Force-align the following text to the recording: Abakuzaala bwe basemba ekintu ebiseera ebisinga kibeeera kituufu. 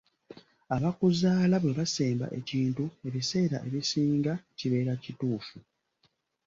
Abakuzaala 0.75 1.55
bwe 1.59 1.71
basemba 1.79 2.25
ekintu 2.39 2.83
ebiseera 3.07 3.57
ebisinga 3.67 4.33
kibeeera 4.57 4.93
kituufu. 5.03 5.57